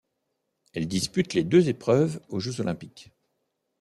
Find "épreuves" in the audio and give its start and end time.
1.69-2.19